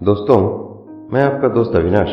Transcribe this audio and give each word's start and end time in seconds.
दोस्तों, 0.00 0.36
मैं 1.12 1.22
आपका 1.22 1.48
दोस्त 1.48 1.74
अविनाश, 1.76 2.08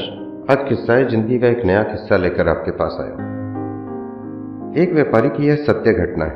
आज 0.51 0.63
किस्सा 0.70 0.93
है 0.93 1.08
ज़िंदगी 1.09 1.38
का 1.39 1.47
एक 1.47 1.63
नया 1.66 1.83
किस्सा 1.83 2.17
लेकर 2.17 2.48
आपके 2.50 2.71
पास 2.71 2.98
आया 3.00 3.13
एक 4.83 4.93
व्यापारी 4.93 5.29
की 5.29 5.48
यह 5.48 5.56
सत्य 5.56 5.93
घटना 5.93 6.25
है। 6.25 6.35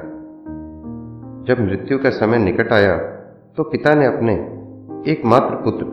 जब 1.45 1.59
मृत्यु 1.59 1.97
का 1.97 2.09
समय 2.09 2.37
निकट 2.37 2.71
आया 2.73 2.95
तो 3.57 3.63
पिता 3.63 3.93
ने 3.95 4.05
अपने 4.05 4.33
एकमात्र 5.11 5.55
पुत्र, 5.55 5.85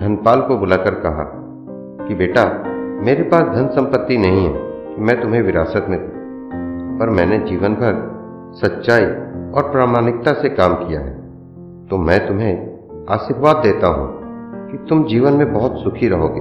धनपाल 0.00 0.40
को 0.40 0.56
बुलाकर 0.56 0.94
कहा 0.94 1.24
कि, 2.08 2.14
बेटा, 2.14 2.44
मेरे 3.04 3.22
पास 3.22 3.56
धन 3.56 3.68
संपत्ति 3.68 4.18
नहीं 4.18 4.44
है, 4.44 4.52
मैं 4.98 5.20
तुम्हें 5.22 5.42
विरासत 5.42 5.86
में 5.88 5.98
दूँ 5.98 6.98
पर 6.98 7.10
मैंने 7.10 7.38
जीवन 7.38 7.74
भर 7.74 8.04
सच्चाई 8.54 9.06
और 9.52 9.72
प्रामाणिकता 9.72 10.32
से 10.32 10.48
काम 10.48 10.74
किया 10.74 11.00
है। 11.00 11.16
तो 11.88 11.98
मैं 11.98 12.26
तुम्हें 12.28 12.54
आशीर्वाद 13.10 13.56
देता 13.56 13.86
हूँ 13.86 14.25
कि 14.76 14.84
तुम 14.88 15.04
जीवन 15.04 15.32
में 15.32 15.52
बहुत 15.52 15.78
सुखी 15.78 16.08
रहोगे 16.08 16.40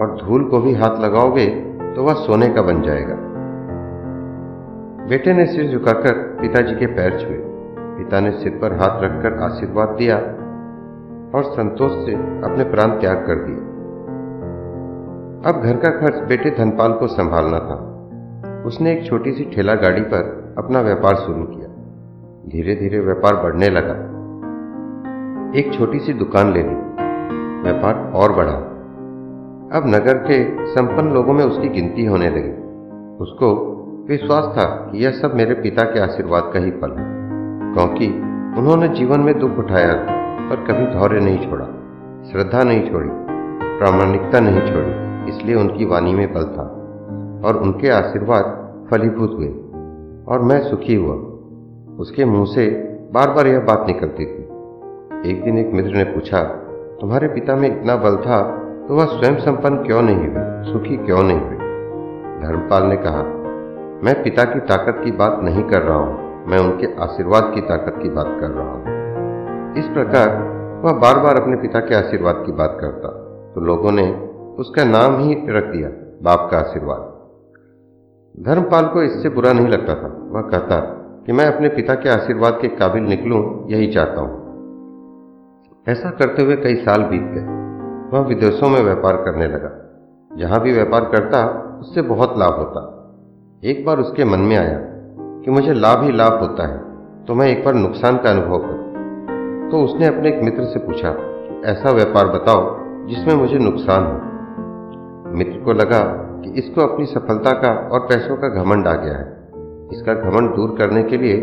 और 0.00 0.16
धूल 0.16 0.44
को 0.44 0.58
भी 0.58 0.74
हाथ 0.74 1.00
लगाओगे 1.00 1.46
तो 1.94 2.02
वह 2.02 2.14
सोने 2.14 2.48
का 2.48 2.62
बन 2.62 2.82
जाएगा। 2.82 3.14
बेटे 5.08 5.32
ने 5.32 5.46
सिर 5.46 5.72
झुकाकर 5.72 6.12
पिताजी 6.40 6.74
के 6.74 6.86
पैर 6.86 7.18
छुए। 7.20 7.38
पिता 7.96 8.20
ने 8.20 8.30
सिर 8.30 8.52
पर 8.52 8.72
हाथ 8.72 9.02
रखकर 9.02 9.42
आशीर्वाद 9.42 9.88
दिया 9.88 10.16
और 11.34 11.42
संतोष 11.44 11.92
से 11.92 12.14
अपने 12.42 12.64
प्राण 12.64 12.90
त्याग 13.00 13.16
कर 13.16 13.34
दिए। 13.34 13.56
अब 15.52 15.62
घर 15.62 15.76
का 15.76 15.90
खर्च 15.90 16.28
बेटे 16.28 16.50
धनपाल 16.50 16.92
को 16.92 17.06
संभालना 17.06 17.58
था। 17.58 17.78
उसने 18.66 18.92
एक 18.92 19.04
छोटी 19.06 19.32
सी 19.32 19.44
ठेला 19.44 19.74
गाड़ी 19.74 20.02
पर 20.02 20.54
अपना 20.58 20.80
व्यापार 20.80 21.14
शुरू 21.14 21.44
किया। 21.44 21.68
धीरे 22.48 22.74
धीरे 22.74 23.00
व्यापार 23.00 23.36
बढ़ने 23.36 23.68
लगा। 23.68 23.98
एक 25.58 25.72
छोटी 25.74 25.98
सी 25.98 26.12
दुकान 26.12 26.52
ले 26.52 26.62
ली। 26.62 26.81
व्यापार 27.62 27.94
और 28.14 28.32
बढ़ा। 28.32 28.54
अब 29.72 29.82
नगर 29.86 30.18
के 30.20 30.38
संपन्न 30.66 31.12
लोगों 31.12 31.32
में 31.32 31.44
उसकी 31.44 31.68
गिनती 31.68 32.04
होने 32.04 32.28
लगी। 32.30 32.50
उसको 33.22 33.48
विश्वास 34.08 34.44
था 34.56 34.64
कि 34.64 35.04
यह 35.04 35.10
सब 35.12 35.34
मेरे 35.34 35.54
पिता 35.54 35.84
के 35.84 36.00
आशीर्वाद 36.00 36.50
का 36.54 36.60
ही 36.60 36.70
फल 36.70 36.90
है, 36.90 37.04
क्योंकि 37.74 38.06
उन्होंने 38.58 38.88
जीवन 38.88 39.20
में 39.20 39.38
दुख 39.38 39.58
उठाया 39.58 39.92
था 39.94 40.20
पर 40.48 40.64
कभी 40.64 40.86
धौर्य 40.94 41.20
नहीं 41.20 41.38
छोड़ा, 41.40 41.66
श्रद्धा 42.30 42.62
नहीं 42.62 42.90
छोड़ी, 42.90 43.08
प्रामाणिकता 43.78 44.40
नहीं 44.40 44.60
छोड़ी, 44.62 44.92
इसलिए 45.30 45.54
उनकी 45.54 45.84
वाणी 45.84 46.14
में 46.14 46.32
बल 46.34 46.44
था 46.44 46.64
और 47.46 47.56
उनके 47.56 47.88
आशीर्वाद 47.90 48.58
फलीभूत 48.90 49.30
हुए 49.30 49.48
और 50.26 50.42
मैं 50.42 50.60
सुखी 50.70 50.94
हुआ। 50.94 51.14
उसके 51.98 52.24
मुँह 52.24 52.44
से 52.44 52.66
बार 53.14 53.30
बार 53.30 53.46
यह 53.46 53.60
बात 53.60 53.84
निकलती 53.86 54.26
थी। 54.26 55.30
एक 55.30 55.42
दिन 55.44 55.58
एक 55.58 55.72
मित्र 55.74 55.96
ने 55.96 56.04
पूछा 56.04 56.38
तुम्हारे 57.02 57.28
पिता 57.28 57.54
में 57.56 57.66
इतना 57.68 57.94
बल 57.96 58.16
था 58.16 58.36
तो 58.88 58.96
वह 58.96 59.04
स्वयं 59.04 59.36
संपन्न 59.36 59.76
क्यों 59.76 60.02
नहीं 60.02 60.26
हुए 60.26 60.72
सुखी 60.72 60.96
क्यों 60.96 61.22
नहीं 61.22 61.38
हुए 61.38 61.56
धर्मपाल 62.42 62.82
ने 62.82 62.96
कहा, 62.96 63.22
मैं 64.02 64.12
पिता 64.22 64.44
की 64.44 64.60
ताकत 64.60 65.00
की 65.04 65.12
बात 65.12 65.40
नहीं 65.42 65.62
कर 65.62 65.82
रहा 65.82 65.96
हूँ, 65.96 66.44
मैं 66.46 66.58
उनके 66.58 66.90
आशीर्वाद 67.02 67.50
की 67.54 67.60
ताकत 67.60 67.98
की 68.02 68.08
बात 68.08 68.30
कर 68.40 68.50
रहा 68.50 68.66
हूँ। 68.66 69.74
इस 69.78 69.88
प्रकार 69.88 70.28
वह 70.84 70.92
बार 70.98 71.18
बार 71.18 71.40
अपने 71.40 71.56
पिता 71.56 71.80
के 71.80 71.94
आशीर्वाद 71.94 72.42
की 72.46 72.52
बात 72.52 72.76
करता 72.80 73.10
तो 73.54 73.60
लोगों 73.60 73.92
ने 73.92 74.04
उसका 74.58 74.84
नाम 74.84 75.18
ही 75.20 75.34
रख 75.48 75.64
दिया, 75.64 75.88
बाप 76.22 76.48
का 76.50 76.58
आशीर्वाद। 76.58 77.02
धर्मपाल 78.44 78.86
को 78.86 79.02
इससे 79.02 79.28
बुरा 79.28 79.52
नहीं 79.52 79.68
लगता 79.68 79.94
था। 79.94 80.12
वह 80.30 80.48
कहता 80.50 80.80
कि, 81.26 81.32
मैं 81.32 81.46
अपने 81.46 81.68
पिता 81.70 81.94
के 81.94 82.08
आशीर्वाद 82.10 82.58
के 82.62 82.68
काबिल 82.76 83.02
निकलूं, 83.06 83.42
यही 83.70 83.92
चाहता 83.92 84.20
हूँ। 84.20 84.41
ऐसा 85.86 86.10
करते 86.10 86.42
हुए 86.42 86.56
कई 86.56 86.74
साल 86.74 87.02
बीत 87.02 87.22
गए। 87.22 87.44
वह 88.10 88.26
विदेशों 88.26 88.68
में 88.68 88.80
व्यापार 88.80 89.16
करने 89.16 89.46
लगा। 89.46 89.70
जहाँ 90.30 90.60
भी 90.60 90.72
व्यापार 90.72 91.04
करता, 91.04 91.40
उससे 91.80 92.02
बहुत 92.02 92.34
लाभ 92.38 92.52
होता। 92.52 92.82
एक 93.64 93.84
बार 93.86 93.98
उसके 93.98 94.24
मन 94.24 94.40
में 94.40 94.56
आया 94.56 94.78
कि 95.44 95.50
मुझे 95.50 95.72
लाभ 95.74 96.02
ही 96.02 96.12
लाभ 96.12 96.38
होता 96.40 96.66
है 96.66 96.78
तो 97.24 97.34
मैं 97.34 97.46
एक 97.48 97.64
बार 97.64 97.74
नुकसान 97.74 98.16
का 98.16 98.30
अनुभव 98.30 98.58
करूँ। 98.58 99.70
तो 99.70 99.82
उसने 99.84 100.06
अपने 100.06 100.28
एक 100.28 100.42
मित्र 100.42 100.64
से 100.64 100.78
पूछा 100.78 101.10
कि 101.18 101.70
ऐसा 101.70 101.90
व्यापार 101.90 102.26
बताओ, 102.26 102.62
जिसमें 103.06 103.34
मुझे 103.34 103.58
नुकसान 103.58 104.04
हो? 104.04 105.34
मित्र 105.36 105.58
को 105.60 105.72
लगा 105.72 106.00
कि 106.44 106.50
इसको 106.50 106.80
अपनी 106.80 107.06
सफलता 107.06 107.52
का 107.52 107.72
और 107.88 108.00
पैसों 108.00 108.36
का 108.36 108.48
घमंड 108.48 108.88
आ 108.88 108.94
गया 108.94 109.16
है। 109.16 109.26
इसका 109.92 110.14
घमंड 110.14 110.54
दूर 110.56 110.76
करने 110.78 111.02
के 111.02 111.16
लिए 111.16 111.34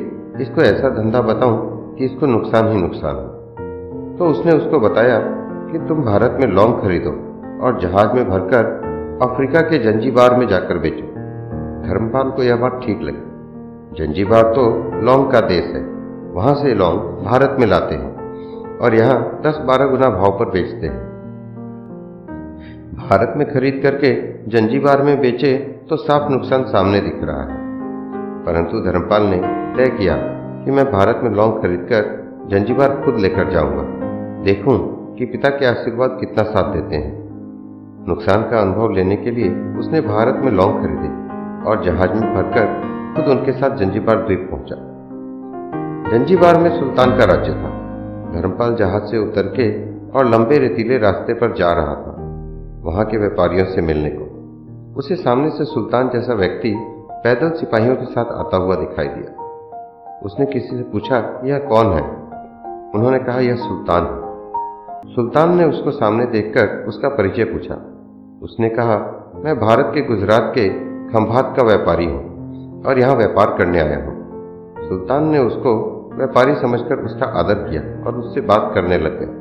इसको 0.42 0.62
ऐसा 0.62 0.90
धंधा 0.90 1.22
बताऊँ 1.22 1.58
कि 1.96 2.06
इसको 2.06 2.26
नुकसान 2.26 2.68
ही 2.68 2.82
नुकसान 2.82 3.16
हो। 3.16 3.29
तो 4.20 4.26
उसने 4.26 4.52
उसको 4.52 4.80
बताया 4.80 5.20
कि 5.72 5.78
तुम 5.88 6.04
भारत 6.04 6.38
में 6.42 6.48
लौंग 6.48 6.74
खरीदो 6.74 7.10
और 7.62 7.80
जहाज़ 7.80 8.14
में 8.14 8.30
भरकर 8.30 8.66
अफ्रीका 9.22 9.62
के 9.62 9.78
जंजीबार 9.78 10.36
में 10.36 10.48
जाकर 10.48 10.78
बेचो। 10.78 11.06
धर्मपाल 11.88 12.32
को 12.32 12.44
यह 12.44 12.56
बात 12.56 12.82
ठीक 12.86 13.02
लगी। 13.02 13.30
जंजीबार 13.98 14.44
तो 14.44 14.92
लौंग 15.02 15.32
का 15.32 15.40
देश 15.40 15.66
है। 15.66 15.82
वहाँ 16.34 16.54
से 16.54 16.74
लौंग 16.74 17.00
भारत 17.00 17.58
में 17.60 17.68
लाते 17.68 17.96
हैं 17.96 18.16
और 18.78 18.96
यहाँ 18.96 19.42
दस 19.46 19.58
बारह 19.68 19.86
गुना 19.86 20.10
भाव 20.10 20.32
पर 20.40 20.46
बेचते 20.46 20.88
हैं। 20.88 21.10
भारत 22.94 23.34
में 23.38 23.54
खरीद 23.54 23.80
करके 23.84 24.34
जंजीबार 24.50 25.02
में 25.02 25.22
बेचे 25.22 25.58
तो 25.90 25.96
साफ़ 25.96 26.32
नुकसान 26.32 26.64
सामने 26.64 27.00
दिख 27.00 27.20
रहा 27.24 27.42
है। 27.42 27.58
परंतु 28.46 28.80
धर्मपाल 28.80 29.24
ने 29.24 29.38
तय 29.78 29.90
किया 29.90 30.16
कि 30.66 30.72
मैं 30.72 30.92
भारत 30.92 31.20
में 31.24 31.32
लौंग 31.32 31.54
खरीदकर 31.54 32.20
जंजीबार 32.48 33.02
खुद 33.06 33.16
लेकर 33.16 33.50
जाऊँगा। 33.50 34.09
देखूँ 34.40 34.78
कि 35.16 35.26
पिता 35.26 35.50
के 35.50 35.66
आशीर्वाद 35.66 36.18
कितना 36.20 36.44
साथ 36.44 36.74
देते 36.74 36.96
हैं। 36.96 37.30
नुकसान 38.08 38.42
का 38.42 38.60
अनुभव 38.62 38.90
लेने 38.90 39.16
के 39.16 39.32
लिए 39.32 39.50
उसने 39.80 40.02
भारत 40.02 40.36
में 40.36 40.52
लौंग 40.52 40.74
खरीदे 40.74 41.10
और 41.70 41.84
जहाज़ 41.84 42.10
में 42.10 42.36
भरकर 42.36 42.66
खुद 43.16 43.38
उनके 43.38 43.52
साथ 43.52 43.78
जंजीबार 43.78 44.16
द्वीप 44.16 44.48
पहुँचा। 44.52 44.76
जंजीबार 46.12 46.60
में 46.60 46.80
सुल्तान 46.80 47.18
का 47.18 47.26
राज्य 47.26 47.52
था। 47.52 47.70
धर्मपाल 48.34 48.76
जहाज़ 48.76 49.04
से 49.04 49.18
उतर 49.18 49.42
के 49.42 49.90
और 50.12 50.26
लंबे 50.26 50.58
रेतीले 50.58 50.98
रास्ते 50.98 51.34
पर 51.34 51.54
जा 51.54 51.72
रहा 51.74 51.96
था, 51.96 52.16
वहाँ 52.84 53.06
के 53.06 53.18
व्यापारियों 53.18 53.66
से 53.66 53.82
मिलने 53.82 54.10
को। 54.14 54.96
उसे 54.98 55.16
सामने 55.16 55.50
से 55.50 55.66
सुल्तान 55.66 56.10
जैसा 56.10 56.34
व्यक्ति 56.34 56.76
पैदल 57.12 57.50
सिपाहियों 57.50 57.96
के 57.96 58.06
साथ 58.06 58.26
आता 58.26 58.58
हुआ 58.58 58.76
दिखाई 58.76 59.08
दिया। 59.08 59.44
उसने 60.26 60.46
किसी 60.46 60.78
से 60.78 60.84
पूछा, 60.84 61.42
यह 61.44 61.58
कौन 61.58 61.86
है? 61.86 62.30
उन्होंने 62.96 63.20
कहा, 63.20 63.40
यह 63.40 63.56
सुल्तान 63.56 64.04
है। 64.04 64.29
सुल्तान 65.06 65.58
ने 65.58 65.66
उसको 65.66 65.92
सामने 65.92 66.26
देखकर 66.26 66.88
उसका 66.88 67.10
परिचय 67.10 67.44
पूछा। 67.44 67.76
उसने 68.44 68.70
कहा, 68.70 68.96
मैं 69.44 69.60
भारत 69.60 69.92
के 69.96 70.02
गुजरात 70.02 70.52
के 70.56 70.70
खंभात 71.10 71.54
का 71.58 71.64
व्यापारी 71.64 72.06
हूँ 72.06 72.84
और 72.84 73.00
यहाँ 73.00 73.16
व्यापार 73.16 73.56
करने 73.58 73.80
आया 73.80 73.98
हूँ। 74.06 74.88
सुल्तान 74.90 75.28
ने 75.28 75.40
उसको 75.40 75.74
व्यापारी 76.16 76.56
समझकर 76.56 76.96
उसका 76.96 77.26
आदर 77.26 77.54
किया 77.54 78.06
और 78.06 78.16
उससे 78.16 78.42
बात 78.42 78.72
करने 78.76 78.98
लग 78.98 79.20
गया 79.20 79.38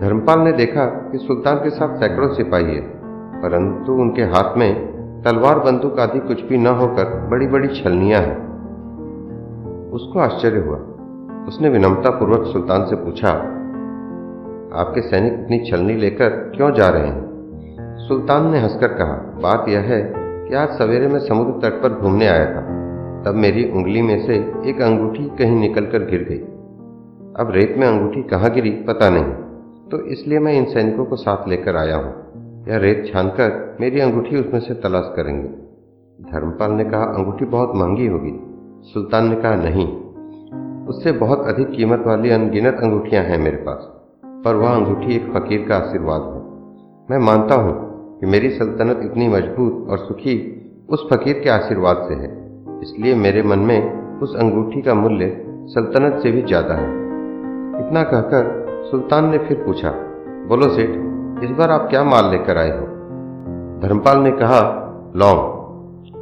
धर्मपाल 0.00 0.40
ने 0.40 0.52
देखा 0.52 0.84
कि 0.84 1.18
सुल्तान 1.18 1.56
के 1.56 1.70
साथ 1.70 1.96
सैकड़ों 1.96 2.34
सिपाही 2.34 2.74
है, 2.74 2.80
परंतु 3.42 3.92
उनके 3.92 4.22
हाथ 4.22 4.56
में 4.56 5.22
तलवार 5.22 5.58
बंदूक 5.58 5.98
आदि 5.98 6.18
कुछ 6.18 6.42
भी 6.42 6.58
न 6.58 6.66
होकर 6.66 7.28
बड़ी 7.28 7.46
बड़ी 7.46 7.68
छलनियाँ 7.82 8.20
हैं। 8.20 8.36
उसको 9.90 10.18
आश्चर्य 10.18 10.58
हुआ। 10.58 10.76
उसने 11.48 11.68
विनम्रतापूर्वक 11.68 12.46
सुल्तान 12.46 12.84
से 12.84 12.96
पूछा 12.96 13.32
आपके 14.72 15.00
सैनिक 15.00 15.32
इतनी 15.32 15.70
छलनी 15.70 15.94
लेकर 15.94 16.28
क्यों 16.28 16.72
जा 16.72 16.88
रहे 16.88 17.06
हैं? 17.06 17.26
सुल्तान 18.08 18.50
ने 18.50 18.58
हंसकर 18.58 18.88
कहा, 18.88 19.40
बात 19.42 19.68
यह 19.68 19.80
है 19.80 20.12
कि 20.16 20.54
आज 20.54 20.68
सवेरे 20.68 21.08
में 21.08 21.18
समुद्र 21.18 21.70
तट 21.70 21.82
पर 21.82 21.88
घूमने 21.88 22.26
आया 22.26 22.44
था। 22.44 22.60
तब 23.22 23.34
मेरी 23.34 23.70
उंगली 23.70 24.02
में 24.02 24.26
से 24.26 24.34
एक 24.70 24.80
अंगूठी 24.82 25.24
कहीं 25.24 25.56
निकलकर 25.56 25.98
गिर 25.98 26.22
गई। 26.22 26.38
अब 27.40 27.50
रेत 27.50 27.74
में 27.78 27.86
अंगूठी 27.86 28.22
कहाँ 28.22 28.50
गिरी 28.50 28.70
पता 28.70 29.10
नहीं 29.10 29.24
तो 29.90 30.00
इसलिए 30.00 30.38
मैं 30.38 30.52
इन 30.52 30.64
सैनिकों 30.64 31.04
को 31.04 31.16
साथ 31.16 31.48
लेकर 31.48 31.76
आया 31.76 31.96
हूँ। 31.96 32.14
यह 32.68 32.76
रेत 32.76 33.12
छानकर 33.12 33.76
मेरी 33.80 34.00
अंगूठी 34.00 34.36
उसमें 34.36 34.60
से 34.60 34.74
तलाश 34.74 35.12
करेंगे। 35.16 35.48
धर्मपाल 36.32 36.72
ने 36.72 36.84
कहा, 36.84 37.02
अंगूठी 37.02 37.44
बहुत 37.44 37.72
महँगी 37.74 38.06
होगी। 38.06 38.40
सुल्तान 38.82 39.28
ने 39.28 39.36
कहा, 39.36 39.54
नहीं, 39.54 39.86
उससे 40.86 41.12
बहुत 41.12 41.46
अधिक 41.46 41.70
कीमत 41.70 42.04
वाली 42.06 42.30
अनगिनत 42.30 42.80
अंगूठियाँ 42.82 43.24
हैं 43.24 43.38
मेरे 43.38 43.56
पास। 43.56 43.95
पर 44.44 44.56
वह 44.56 44.70
अंगूठी 44.70 45.14
एक 45.14 45.32
फकीर 45.32 45.66
का 45.68 45.76
आशीर्वाद 45.76 46.22
है। 46.24 46.40
मैं 47.08 47.18
मानता 47.26 47.54
हूँ 47.54 47.74
कि 48.20 48.26
मेरी 48.26 48.50
सल्तनत 48.50 49.00
इतनी 49.04 49.28
मज़बूत 49.28 49.88
और 49.90 49.98
सुखी 49.98 50.36
उस 50.90 51.06
फकीर 51.12 51.40
के 51.40 51.50
आशीर्वाद 51.50 52.04
से 52.08 52.14
है, 52.14 52.30
इसलिए 52.82 53.14
मेरे 53.16 53.42
मन 53.42 53.58
में 53.60 54.20
उस 54.20 54.34
अंगूठी 54.36 54.82
का 54.82 54.94
मूल्य 54.94 55.28
सल्तनत 55.70 56.20
से 56.22 56.30
भी 56.30 56.42
ज़्यादा 56.42 56.74
है। 56.74 56.88
इतना 57.78 58.02
कहकर 58.02 58.84
सुल्तान 58.90 59.28
ने 59.30 59.38
फिर 59.38 59.62
पूछा, 59.64 59.90
बोलो 60.48 60.68
सेठ, 60.68 60.90
इस 61.44 61.50
बार 61.50 61.70
आप 61.70 61.88
क्या 61.90 62.02
माल 62.04 62.30
लेकर 62.30 62.58
आए 62.58 62.70
हो? 62.70 62.86
धर्मपाल 63.80 64.18
ने 64.18 64.30
कहा, 64.32 64.60
लौंग। 65.16 65.40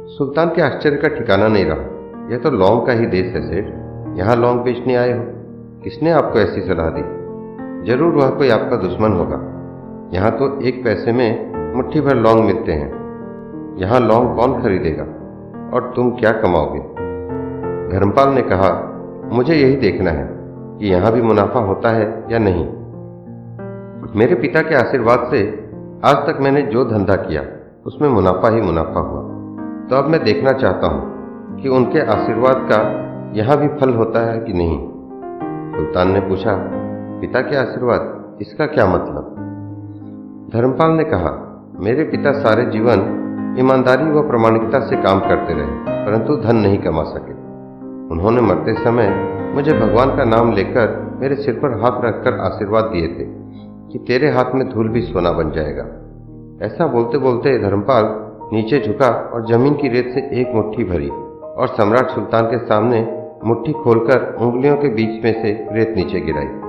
सुल्तान 0.09 0.49
के 0.49 0.61
आश्चर्य 0.61 0.97
का 0.97 1.07
ठिकाना 1.09 1.47
नहीं 1.47 1.65
रहा। 1.65 2.31
यह 2.31 2.37
तो 2.37 2.51
लौंग 2.51 2.85
का 2.87 2.93
ही 2.93 3.05
देश 3.07 3.33
है 3.35 3.41
सेठ, 3.41 3.65
यहाँ 4.17 4.35
लौंग 4.35 4.59
बेचने 4.61 4.95
आए 4.95 5.11
हो। 5.11 5.23
किसने 5.83 6.11
आपको 6.11 6.39
ऐसी 6.39 6.61
सलाह 6.61 6.89
दी? 6.89 7.01
ज़रूर 7.85 8.13
वह 8.13 8.29
कोई 8.29 8.49
आपका 8.49 8.75
दुश्मन 8.75 9.11
होगा। 9.11 9.37
यहाँ 10.13 10.31
तो 10.31 10.61
एक 10.61 10.83
पैसे 10.83 11.11
में 11.11 11.73
मुट्ठी 11.75 12.01
भर 12.01 12.15
लौंग 12.15 12.45
मिलते 12.45 12.71
हैं। 12.71 12.89
यहाँ 13.77 13.99
लौंग 13.99 14.35
कौन 14.35 14.61
खरीदेगा? 14.61 15.03
और 15.73 15.93
तुम 15.95 16.09
क्या 16.11 16.31
कमाओगे? 16.31 16.79
धर्मपाल 17.91 18.29
ने 18.29 18.41
कहा, 18.41 18.91
मुझे 19.31 19.55
यही 19.55 19.75
देखना 19.75 20.11
है 20.11 20.27
कि 20.79 20.87
यहाँ 20.87 21.11
भी 21.11 21.21
मुनाफा 21.21 21.59
होता 21.59 21.89
है 21.89 22.23
या 22.31 22.39
नहीं। 22.39 22.65
मेरे 24.15 24.35
पिता 24.35 24.61
के 24.61 24.75
आशीर्वाद 24.75 25.27
से 25.31 25.69
आज 26.05 26.15
तक 26.15 26.37
मैंने 26.41 26.61
जो 26.61 26.85
धंधा 26.85 27.15
किया, 27.15 27.41
उसमें 27.85 28.09
मुनाफा 28.09 28.49
ही 28.49 28.61
मुनाफा 28.61 28.99
हुआ। 28.99 29.21
तो 29.89 29.95
अब 29.95 30.09
मैं 30.09 30.23
देखना 30.23 30.51
चाहता 30.51 30.87
हूँ 30.87 31.61
कि 31.61 31.69
उनके 31.69 31.99
आशीर्वाद 31.99 32.67
का 32.71 32.79
यहाँ 33.35 33.57
भी 33.57 33.67
फल 33.67 33.93
होता 33.93 34.31
है 34.31 34.39
कि 34.39 34.53
नहीं। 34.53 34.79
सुल्तान 35.75 36.11
ने 36.11 36.19
पूछा 36.19 36.51
पिता 37.21 37.41
के 37.41 37.55
आशीर्वाद, 37.55 38.37
इसका 38.41 38.65
क्या 38.65 38.85
मतलब? 38.85 39.35
धर्मपाल 40.53 40.91
ने 40.91 41.03
कहा, 41.03 41.31
मेरे 41.79 42.03
पिता 42.03 42.31
सारे 42.31 42.65
जीवन 42.65 43.03
ईमानदारी 43.59 44.11
व 44.11 44.21
प्रामाणिकता 44.27 44.79
से 44.79 44.95
काम 44.95 45.19
करते 45.19 45.53
रहे, 45.53 45.65
परंतु 46.05 46.35
धन 46.35 46.55
नहीं 46.55 46.77
कमा 46.77 47.03
सके। 47.03 47.33
उन्होंने 48.11 48.41
मरते 48.41 48.73
समय 48.73 49.09
मुझे 49.55 49.73
भगवान 49.73 50.17
का 50.17 50.23
नाम 50.23 50.51
लेकर 50.51 51.17
मेरे 51.21 51.35
सिर 51.35 51.53
पर 51.53 51.79
हाथ 51.79 52.01
रखकर 52.03 52.39
आशीर्वाद 52.39 52.83
दिए 52.83 53.07
थे 53.07 53.25
कि 53.91 53.99
तेरे 54.07 54.29
हाथ 54.29 54.55
में 54.55 54.69
धूल 54.69 54.89
भी 54.89 55.01
सोना 55.01 55.31
बन 55.31 55.51
जाएगा। 55.51 55.83
ऐसा 56.65 56.87
बोलते 56.87 57.17
बोलते 57.17 57.57
धर्मपाल 57.59 58.03
नीचे 58.53 58.79
झुका 58.79 59.09
और 59.33 59.47
ज़मीन 59.47 59.73
की 59.73 59.87
रेत 59.87 60.11
से 60.13 60.41
एक 60.41 60.55
मुट्ठी 60.55 60.83
भरी 60.83 61.09
और 61.09 61.67
सम्राट 61.67 62.09
सुल्तान 62.09 62.45
के 62.45 62.57
सामने 62.57 63.01
मुट्ठी 63.45 63.73
खोलकर 63.73 64.37
उंगलियों 64.41 64.77
के 64.77 64.87
बीच 64.87 65.23
में 65.25 65.33
से 65.41 65.67
रेत 65.71 65.93
नीचे 65.97 66.19
गिराई। 66.19 66.64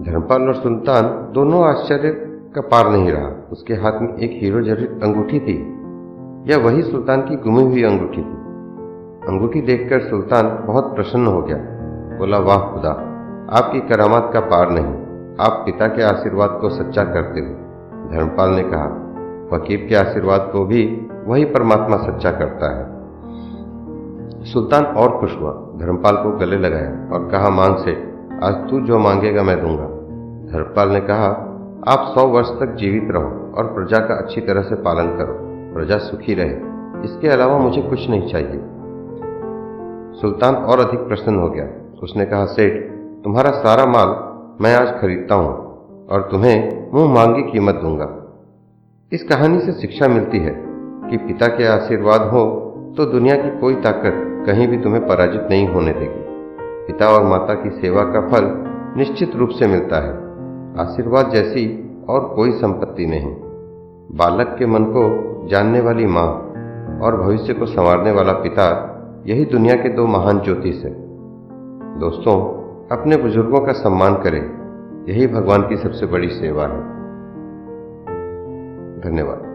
धर्मपाल 0.00 0.42
और 0.42 0.54
सुल्तान 0.54 1.32
दोनों 1.32 1.64
आश्चर्य 1.64 2.10
का 2.54 2.60
पार 2.60 2.90
नहीं 2.90 3.10
रहा। 3.10 3.48
उसके 3.52 3.74
हाथ 3.74 3.92
में 4.00 4.18
एक 4.18 4.30
हीरो 4.42 4.60
जड़ित 4.60 5.00
अंगूठी 5.02 5.40
थी 5.40 5.80
यह 6.50 6.58
वही 6.58 6.82
सुल्तान 6.82 7.20
की 7.20 7.36
गुमी 7.36 7.62
हुई 7.62 7.82
अंगूठी 7.82 8.20
थी। 8.20 8.40
अंगूठी 9.28 9.60
देखकर 9.60 10.00
सुल्तान 10.00 10.64
बहुत 10.66 10.94
प्रसन्न 10.94 11.26
हो 11.26 11.42
गया। 11.42 11.56
बोला, 12.18 12.38
वाह 12.38 12.58
खुदा, 12.58 12.90
आपकी 13.50 13.80
करामात 13.80 14.30
का 14.32 14.40
पार 14.40 14.70
नहीं। 14.70 14.94
आप 15.40 15.62
पिता 15.66 15.86
के 15.86 16.02
आशीर्वाद 16.02 16.58
को 16.60 16.68
सच्चा 16.68 17.04
करते 17.04 17.40
हो। 17.40 17.54
धर्मपाल 18.12 18.50
ने 18.50 18.62
कहा 18.62 18.86
फकीर 19.52 19.86
के 19.88 19.94
आशीर्वाद 19.94 20.50
को 20.52 20.64
भी 20.64 21.08
वही 21.26 21.44
परमात्मा 21.44 21.96
सच्चा 21.96 22.30
करता 22.30 22.78
है। 22.78 22.84
सुल्तान 24.44 24.84
और 24.84 25.20
खुश 25.20 25.40
हुआ। 25.40 25.52
धर्मपाल 25.52 26.16
को 26.16 26.38
गले 26.38 26.56
लगाया 26.56 27.08
और 27.12 27.28
कहा, 27.30 27.50
मांग 27.50 27.76
से, 27.76 28.10
आज 28.44 28.54
तू 28.70 28.80
जो 28.80 28.98
मांगेगा 28.98 29.42
मैं 29.42 29.60
दूँगा। 29.60 29.89
धर्मपाल 30.52 30.88
ने 30.88 31.00
कहा, 31.00 31.26
आप 31.88 32.14
सौ 32.14 32.26
वर्ष 32.26 32.48
तक 32.48 32.74
जीवित 32.74 33.08
रहो 33.10 33.52
और 33.56 33.64
प्रजा 33.66 33.98
का 33.98 34.14
अच्छी 34.14 34.40
तरह 34.40 34.62
से 34.62 34.74
पालन 34.74 35.06
करो। 35.06 35.34
प्रजा 35.74 35.98
सुखी 35.98 36.34
रहे। 36.34 36.70
इसके 37.04 37.28
अलावा 37.28 37.58
मुझे 37.58 37.82
कुछ 37.82 38.10
नहीं 38.10 38.28
चाहिए। 38.28 38.60
सुल्तान 40.20 40.54
और 40.54 40.78
अधिक 40.78 41.00
प्रसन्न 41.00 41.36
हो 41.36 41.48
गया। 41.48 41.64
उसने 42.02 42.24
कहा, 42.24 42.44
सेठ, 42.44 42.90
तुम्हारा 43.24 43.50
सारा 43.50 43.84
माल 43.86 44.08
मैं 44.60 44.74
आज 44.76 45.00
खरीदता 45.00 45.34
हूँ 45.34 45.50
और 46.06 46.28
तुम्हें 46.30 46.90
मुँह 46.94 47.14
मांगी 47.14 47.42
कीमत 47.42 47.74
दूँगा। 47.74 48.08
इस 49.12 49.22
कहानी 49.22 49.60
से 49.60 49.72
शिक्षा 49.72 50.08
मिलती 50.08 50.38
है 50.38 50.54
कि 51.10 51.16
पिता 51.16 51.46
के 51.46 51.66
आशीर्वाद 51.66 52.20
हो 52.20 52.66
तो 52.96 53.04
दुनिया 53.04 53.36
की 53.36 53.58
कोई 53.58 53.74
ताकत 53.74 54.46
कहीं 54.46 54.68
भी 54.68 54.78
तुम्हें 54.78 55.06
पराजित 55.06 55.46
नहीं 55.50 55.68
होने 55.68 55.92
देगी। 55.92 56.24
पिता 56.86 57.06
और 57.06 57.24
माता 57.24 57.54
की 57.54 57.70
सेवा 57.70 58.02
का 58.02 58.20
फल 58.28 58.46
निश्चित 58.96 59.36
रूप 59.36 59.48
से 59.48 59.66
मिलता 59.66 59.96
है। 59.96 60.29
आशीर्वाद 60.78 61.30
जैसी 61.30 61.90
और 62.08 62.24
कोई 62.36 62.52
संपत्ति 62.52 63.06
नहीं। 63.06 63.36
बालक 64.16 64.56
के 64.58 64.66
मन 64.66 64.84
को 64.84 65.20
जानने 65.48 65.80
वाली 65.80 66.06
माँ 66.06 66.26
और 67.02 67.22
भविष्य 67.22 67.54
को 67.54 67.66
संवारने 67.66 68.10
वाला 68.10 68.32
पिता 68.32 68.86
यही 69.26 69.44
दुनिया 69.44 69.74
के 69.74 69.88
दो 69.88 70.06
महान 70.06 70.40
ज्योतिष 70.40 70.84
है 70.84 71.10
दोस्तों, 71.98 72.60
अपने 72.98 73.16
बुज़ुर्गों 73.16 73.60
का 73.60 73.72
सम्मान 73.72 74.14
करें। 74.14 74.60
यही 75.08 75.26
भगवान 75.26 75.68
की 75.68 75.76
सबसे 75.76 76.06
बड़ी 76.06 76.28
सेवा 76.28 76.62
है। 76.62 76.80
धन्यवाद। 79.00 79.49